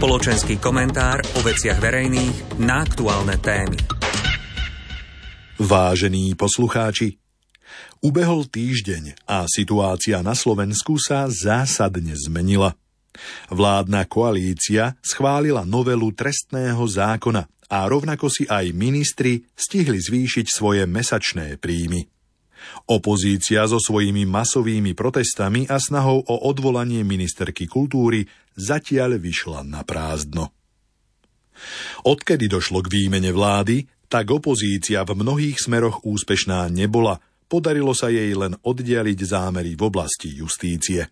Spoločenský 0.00 0.56
komentár 0.56 1.20
o 1.36 1.44
veciach 1.44 1.76
verejných 1.76 2.56
na 2.56 2.80
aktuálne 2.80 3.36
témy. 3.36 3.76
Vážení 5.60 6.32
poslucháči, 6.40 7.20
ubehol 8.00 8.48
týždeň 8.48 9.28
a 9.28 9.44
situácia 9.44 10.24
na 10.24 10.32
Slovensku 10.32 10.96
sa 10.96 11.28
zásadne 11.28 12.16
zmenila. 12.16 12.80
Vládna 13.52 14.08
koalícia 14.08 14.96
schválila 15.04 15.68
novelu 15.68 16.16
trestného 16.16 16.80
zákona 16.80 17.44
a 17.68 17.84
rovnako 17.84 18.32
si 18.32 18.48
aj 18.48 18.72
ministri 18.72 19.44
stihli 19.52 20.00
zvýšiť 20.00 20.48
svoje 20.48 20.88
mesačné 20.88 21.60
príjmy. 21.60 22.08
Opozícia 22.90 23.64
so 23.70 23.78
svojimi 23.78 24.26
masovými 24.26 24.92
protestami 24.92 25.68
a 25.70 25.78
snahou 25.78 26.20
o 26.24 26.36
odvolanie 26.50 27.06
ministerky 27.06 27.70
kultúry 27.70 28.26
zatiaľ 28.58 29.16
vyšla 29.16 29.62
na 29.64 29.86
prázdno. 29.86 30.50
Odkedy 32.08 32.48
došlo 32.48 32.80
k 32.80 32.88
výmene 32.88 33.30
vlády, 33.30 33.84
tak 34.10 34.32
opozícia 34.32 35.06
v 35.06 35.22
mnohých 35.22 35.60
smeroch 35.60 36.02
úspešná 36.02 36.66
nebola. 36.72 37.22
Podarilo 37.46 37.94
sa 37.94 38.10
jej 38.10 38.34
len 38.34 38.58
oddialiť 38.58 39.18
zámery 39.22 39.74
v 39.78 39.82
oblasti 39.86 40.34
justície. 40.34 41.06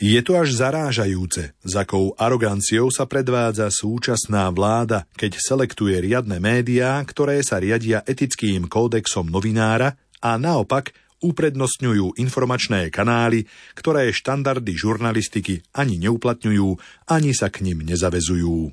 Je 0.00 0.16
to 0.22 0.38
až 0.38 0.54
zarážajúce, 0.54 1.52
s 1.52 1.72
akou 1.76 2.14
aroganciou 2.16 2.88
sa 2.88 3.04
predvádza 3.04 3.68
súčasná 3.68 4.48
vláda, 4.48 5.04
keď 5.18 5.36
selektuje 5.36 5.98
riadne 5.98 6.40
médiá, 6.40 7.02
ktoré 7.04 7.42
sa 7.44 7.60
riadia 7.60 8.00
etickým 8.06 8.70
kódexom 8.70 9.28
novinára 9.28 9.98
a 10.20 10.36
naopak 10.36 10.92
uprednostňujú 11.20 12.16
informačné 12.16 12.88
kanály, 12.88 13.44
ktoré 13.76 14.08
štandardy 14.10 14.72
žurnalistiky 14.72 15.60
ani 15.76 16.00
neuplatňujú, 16.00 16.68
ani 17.12 17.36
sa 17.36 17.52
k 17.52 17.64
nim 17.64 17.84
nezavezujú. 17.84 18.72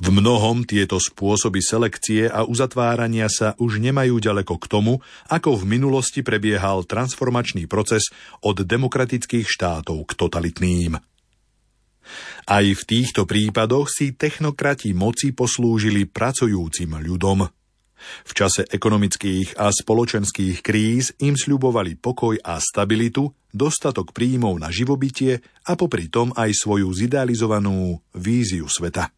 V 0.00 0.06
mnohom 0.08 0.64
tieto 0.64 0.96
spôsoby 0.96 1.60
selekcie 1.60 2.26
a 2.26 2.48
uzatvárania 2.48 3.28
sa 3.28 3.52
už 3.60 3.76
nemajú 3.76 4.16
ďaleko 4.18 4.56
k 4.56 4.66
tomu, 4.66 5.04
ako 5.28 5.60
v 5.60 5.64
minulosti 5.68 6.24
prebiehal 6.24 6.88
transformačný 6.88 7.68
proces 7.68 8.08
od 8.40 8.64
demokratických 8.64 9.44
štátov 9.44 10.08
k 10.08 10.12
totalitným. 10.16 10.92
Aj 12.44 12.64
v 12.64 12.82
týchto 12.84 13.24
prípadoch 13.24 13.88
si 13.88 14.12
technokrati 14.12 14.92
moci 14.92 15.32
poslúžili 15.32 16.08
pracujúcim 16.08 17.00
ľudom– 17.00 17.44
v 18.24 18.32
čase 18.34 18.66
ekonomických 18.68 19.56
a 19.58 19.70
spoločenských 19.72 20.60
kríz 20.60 21.16
im 21.22 21.34
sľubovali 21.38 21.96
pokoj 21.98 22.36
a 22.42 22.60
stabilitu, 22.60 23.32
dostatok 23.54 24.10
príjmov 24.10 24.58
na 24.58 24.68
živobytie 24.68 25.40
a 25.64 25.78
popri 25.78 26.10
tom 26.10 26.34
aj 26.34 26.52
svoju 26.52 26.90
zidealizovanú 26.92 28.02
víziu 28.14 28.66
sveta. 28.66 29.10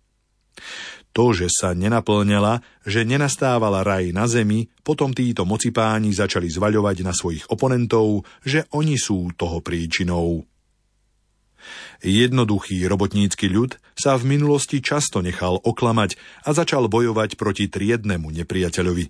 To, 1.16 1.32
že 1.32 1.48
sa 1.48 1.72
nenaplňala, 1.72 2.60
že 2.84 3.08
nenastávala 3.08 3.80
raj 3.80 4.12
na 4.12 4.28
zemi, 4.28 4.68
potom 4.84 5.16
títo 5.16 5.48
mocipáni 5.48 6.12
začali 6.12 6.44
zvaľovať 6.52 6.96
na 7.00 7.16
svojich 7.16 7.48
oponentov, 7.48 8.28
že 8.44 8.68
oni 8.76 9.00
sú 9.00 9.32
toho 9.32 9.64
príčinou. 9.64 10.44
Jednoduchý 12.04 12.84
robotnícky 12.86 13.50
ľud 13.50 13.80
sa 13.96 14.14
v 14.20 14.36
minulosti 14.36 14.84
často 14.84 15.24
nechal 15.24 15.58
oklamať 15.60 16.20
a 16.44 16.52
začal 16.52 16.86
bojovať 16.86 17.40
proti 17.40 17.66
triednemu 17.66 18.28
nepriateľovi. 18.30 19.06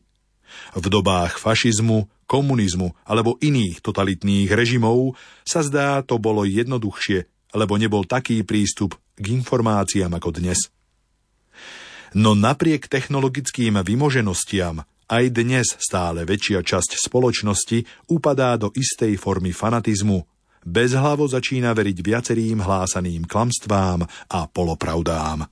V 0.79 0.87
dobách 0.89 1.43
fašizmu, 1.43 2.27
komunizmu 2.31 2.95
alebo 3.05 3.37
iných 3.43 3.83
totalitných 3.83 4.51
režimov 4.51 5.19
sa 5.43 5.63
zdá 5.63 6.01
to 6.07 6.17
bolo 6.17 6.47
jednoduchšie, 6.47 7.27
lebo 7.55 7.77
nebol 7.77 8.07
taký 8.07 8.43
prístup 8.43 8.99
k 9.19 9.25
informáciám 9.35 10.13
ako 10.17 10.31
dnes. 10.39 10.71
No 12.17 12.33
napriek 12.33 12.89
technologickým 12.89 13.77
vymoženostiam 13.83 14.87
aj 15.07 15.25
dnes 15.31 15.67
stále 15.79 16.27
väčšia 16.27 16.63
časť 16.67 16.99
spoločnosti 16.99 18.11
upadá 18.11 18.59
do 18.59 18.75
istej 18.75 19.15
formy 19.19 19.55
fanatizmu 19.55 20.36
bezhlavo 20.67 21.31
začína 21.31 21.71
veriť 21.71 21.99
viacerým 22.03 22.59
hlásaným 22.59 23.25
klamstvám 23.25 24.03
a 24.27 24.39
polopravdám. 24.51 25.47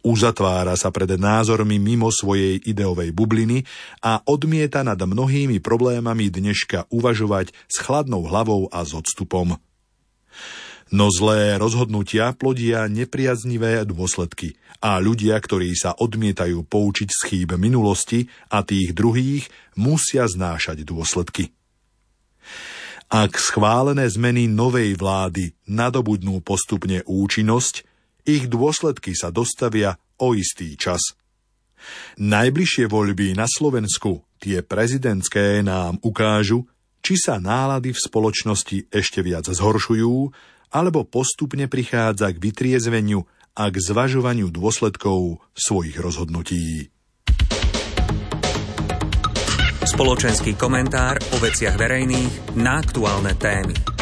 Uzatvára 0.00 0.76
sa 0.80 0.88
pred 0.88 1.16
názormi 1.20 1.76
mimo 1.76 2.08
svojej 2.08 2.56
ideovej 2.60 3.12
bubliny 3.12 3.64
a 4.00 4.20
odmieta 4.24 4.80
nad 4.80 4.96
mnohými 4.96 5.60
problémami 5.60 6.32
dneška 6.32 6.88
uvažovať 6.88 7.52
s 7.68 7.76
chladnou 7.84 8.24
hlavou 8.24 8.68
a 8.72 8.84
s 8.84 8.96
odstupom. 8.96 9.60
No 10.88 11.12
zlé 11.12 11.60
rozhodnutia 11.60 12.32
plodia 12.32 12.88
nepriaznivé 12.88 13.84
dôsledky 13.84 14.56
a 14.80 14.96
ľudia, 14.96 15.36
ktorí 15.36 15.76
sa 15.76 15.92
odmietajú 15.92 16.64
poučiť 16.64 17.08
z 17.12 17.20
chýb 17.28 17.50
minulosti 17.60 18.32
a 18.48 18.64
tých 18.64 18.96
druhých, 18.96 19.52
musia 19.76 20.24
znášať 20.24 20.88
dôsledky. 20.88 21.52
Ak 23.08 23.40
schválené 23.40 24.04
zmeny 24.04 24.52
novej 24.52 24.92
vlády 24.92 25.56
nadobudnú 25.64 26.44
postupne 26.44 27.00
účinnosť, 27.08 27.88
ich 28.28 28.52
dôsledky 28.52 29.16
sa 29.16 29.32
dostavia 29.32 29.96
o 30.20 30.36
istý 30.36 30.76
čas. 30.76 31.16
Najbližšie 32.20 32.84
voľby 32.84 33.32
na 33.32 33.48
Slovensku, 33.48 34.28
tie 34.36 34.60
prezidentské, 34.60 35.64
nám 35.64 35.96
ukážu, 36.04 36.68
či 37.00 37.16
sa 37.16 37.40
nálady 37.40 37.96
v 37.96 38.02
spoločnosti 38.04 38.92
ešte 38.92 39.24
viac 39.24 39.48
zhoršujú, 39.48 40.28
alebo 40.76 41.08
postupne 41.08 41.64
prichádza 41.64 42.28
k 42.36 42.42
vytriezveniu 42.44 43.24
a 43.56 43.72
k 43.72 43.76
zvažovaniu 43.88 44.52
dôsledkov 44.52 45.40
svojich 45.56 45.96
rozhodnutí. 45.96 46.92
Spoločenský 49.98 50.54
komentár 50.54 51.18
o 51.34 51.42
veciach 51.42 51.74
verejných 51.74 52.54
na 52.54 52.78
aktuálne 52.78 53.34
témy. 53.34 53.97